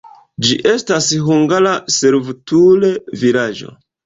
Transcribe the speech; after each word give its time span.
Ĝi 0.45 0.55
estis 0.69 1.09
hungara 1.27 1.75
servutul-vilaĝo. 1.97 3.73